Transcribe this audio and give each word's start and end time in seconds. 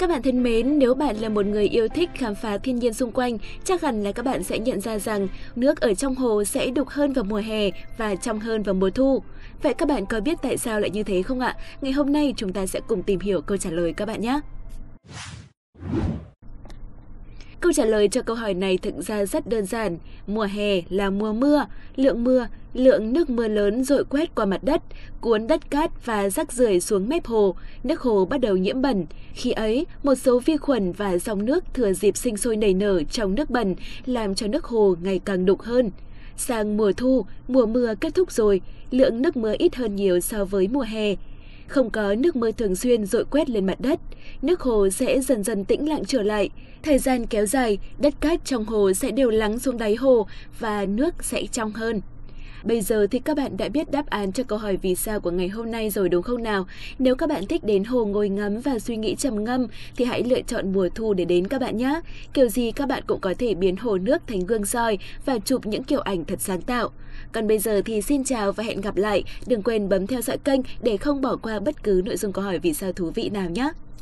Các 0.00 0.10
bạn 0.10 0.22
thân 0.22 0.42
mến, 0.42 0.78
nếu 0.78 0.94
bạn 0.94 1.16
là 1.16 1.28
một 1.28 1.46
người 1.46 1.68
yêu 1.68 1.88
thích 1.88 2.10
khám 2.14 2.34
phá 2.34 2.58
thiên 2.58 2.76
nhiên 2.76 2.94
xung 2.94 3.12
quanh, 3.12 3.38
chắc 3.64 3.82
hẳn 3.82 4.02
là 4.02 4.12
các 4.12 4.24
bạn 4.24 4.42
sẽ 4.42 4.58
nhận 4.58 4.80
ra 4.80 4.98
rằng 4.98 5.28
nước 5.56 5.80
ở 5.80 5.94
trong 5.94 6.14
hồ 6.14 6.44
sẽ 6.44 6.70
đục 6.70 6.88
hơn 6.88 7.12
vào 7.12 7.24
mùa 7.24 7.36
hè 7.46 7.70
và 7.98 8.14
trong 8.14 8.40
hơn 8.40 8.62
vào 8.62 8.74
mùa 8.74 8.90
thu. 8.90 9.22
Vậy 9.62 9.74
các 9.74 9.88
bạn 9.88 10.06
có 10.06 10.20
biết 10.20 10.38
tại 10.42 10.56
sao 10.56 10.80
lại 10.80 10.90
như 10.90 11.02
thế 11.02 11.22
không 11.22 11.40
ạ? 11.40 11.56
Ngày 11.80 11.92
hôm 11.92 12.12
nay 12.12 12.34
chúng 12.36 12.52
ta 12.52 12.66
sẽ 12.66 12.80
cùng 12.88 13.02
tìm 13.02 13.20
hiểu 13.20 13.40
câu 13.40 13.56
trả 13.56 13.70
lời 13.70 13.92
các 13.92 14.06
bạn 14.06 14.20
nhé. 14.20 14.40
Câu 17.60 17.72
trả 17.72 17.84
lời 17.84 18.08
cho 18.08 18.22
câu 18.22 18.36
hỏi 18.36 18.54
này 18.54 18.78
thực 18.78 18.94
ra 18.94 19.24
rất 19.24 19.46
đơn 19.46 19.66
giản. 19.66 19.98
Mùa 20.26 20.46
hè 20.52 20.80
là 20.88 21.10
mùa 21.10 21.32
mưa, 21.32 21.66
lượng 21.96 22.24
mưa, 22.24 22.46
lượng 22.74 23.12
nước 23.12 23.30
mưa 23.30 23.48
lớn 23.48 23.84
dội 23.84 24.04
quét 24.04 24.34
qua 24.34 24.44
mặt 24.44 24.64
đất, 24.64 24.82
cuốn 25.20 25.46
đất 25.46 25.70
cát 25.70 26.06
và 26.06 26.30
rác 26.30 26.52
rưởi 26.52 26.80
xuống 26.80 27.08
mép 27.08 27.26
hồ, 27.26 27.54
nước 27.84 28.00
hồ 28.00 28.24
bắt 28.24 28.40
đầu 28.40 28.56
nhiễm 28.56 28.82
bẩn. 28.82 29.06
Khi 29.32 29.50
ấy, 29.50 29.86
một 30.02 30.14
số 30.14 30.40
vi 30.40 30.56
khuẩn 30.56 30.92
và 30.92 31.18
dòng 31.18 31.44
nước 31.44 31.64
thừa 31.74 31.92
dịp 31.92 32.16
sinh 32.16 32.36
sôi 32.36 32.56
nảy 32.56 32.74
nở 32.74 33.02
trong 33.02 33.34
nước 33.34 33.50
bẩn, 33.50 33.74
làm 34.06 34.34
cho 34.34 34.46
nước 34.46 34.64
hồ 34.64 34.96
ngày 35.02 35.20
càng 35.24 35.46
đục 35.46 35.60
hơn. 35.60 35.90
Sang 36.36 36.76
mùa 36.76 36.92
thu, 36.92 37.24
mùa 37.48 37.66
mưa 37.66 37.94
kết 38.00 38.14
thúc 38.14 38.32
rồi, 38.32 38.60
lượng 38.90 39.22
nước 39.22 39.36
mưa 39.36 39.54
ít 39.58 39.76
hơn 39.76 39.96
nhiều 39.96 40.20
so 40.20 40.44
với 40.44 40.68
mùa 40.68 40.84
hè. 40.88 41.14
Không 41.66 41.90
có 41.90 42.14
nước 42.14 42.36
mưa 42.36 42.52
thường 42.52 42.76
xuyên 42.76 43.06
dội 43.06 43.24
quét 43.24 43.50
lên 43.50 43.66
mặt 43.66 43.80
đất, 43.80 44.00
nước 44.42 44.60
hồ 44.60 44.90
sẽ 44.90 45.20
dần 45.20 45.44
dần 45.44 45.64
tĩnh 45.64 45.88
lặng 45.88 46.02
trở 46.06 46.22
lại. 46.22 46.50
Thời 46.82 46.98
gian 46.98 47.26
kéo 47.26 47.46
dài, 47.46 47.78
đất 47.98 48.14
cát 48.20 48.44
trong 48.44 48.64
hồ 48.64 48.92
sẽ 48.92 49.10
đều 49.10 49.30
lắng 49.30 49.58
xuống 49.58 49.78
đáy 49.78 49.94
hồ 49.94 50.26
và 50.58 50.86
nước 50.86 51.24
sẽ 51.24 51.46
trong 51.52 51.72
hơn. 51.72 52.00
Bây 52.64 52.80
giờ 52.80 53.06
thì 53.10 53.18
các 53.18 53.36
bạn 53.36 53.56
đã 53.56 53.68
biết 53.68 53.90
đáp 53.90 54.06
án 54.10 54.32
cho 54.32 54.44
câu 54.44 54.58
hỏi 54.58 54.76
vì 54.82 54.94
sao 54.94 55.20
của 55.20 55.30
ngày 55.30 55.48
hôm 55.48 55.70
nay 55.70 55.90
rồi 55.90 56.08
đúng 56.08 56.22
không 56.22 56.42
nào? 56.42 56.66
Nếu 56.98 57.14
các 57.14 57.28
bạn 57.28 57.46
thích 57.46 57.64
đến 57.64 57.84
hồ 57.84 58.04
ngồi 58.04 58.28
ngắm 58.28 58.60
và 58.60 58.78
suy 58.78 58.96
nghĩ 58.96 59.16
trầm 59.16 59.44
ngâm 59.44 59.66
thì 59.96 60.04
hãy 60.04 60.22
lựa 60.22 60.40
chọn 60.42 60.72
mùa 60.72 60.88
thu 60.94 61.14
để 61.14 61.24
đến 61.24 61.48
các 61.48 61.60
bạn 61.60 61.76
nhé. 61.76 62.00
Kiểu 62.34 62.48
gì 62.48 62.72
các 62.72 62.88
bạn 62.88 63.02
cũng 63.06 63.20
có 63.20 63.34
thể 63.38 63.54
biến 63.54 63.76
hồ 63.76 63.98
nước 63.98 64.22
thành 64.26 64.40
gương 64.40 64.66
soi 64.66 64.98
và 65.24 65.38
chụp 65.38 65.66
những 65.66 65.84
kiểu 65.84 66.00
ảnh 66.00 66.24
thật 66.24 66.40
sáng 66.40 66.60
tạo. 66.60 66.90
Còn 67.32 67.48
bây 67.48 67.58
giờ 67.58 67.82
thì 67.84 68.02
xin 68.02 68.24
chào 68.24 68.52
và 68.52 68.64
hẹn 68.64 68.80
gặp 68.80 68.96
lại. 68.96 69.24
Đừng 69.46 69.62
quên 69.62 69.88
bấm 69.88 70.06
theo 70.06 70.22
dõi 70.22 70.38
kênh 70.38 70.60
để 70.82 70.96
không 70.96 71.20
bỏ 71.20 71.36
qua 71.36 71.60
bất 71.60 71.82
cứ 71.82 72.02
nội 72.04 72.16
dung 72.16 72.32
câu 72.32 72.44
hỏi 72.44 72.58
vì 72.58 72.74
sao 72.74 72.92
thú 72.92 73.10
vị 73.14 73.28
nào 73.28 73.50
nhé. 73.50 73.70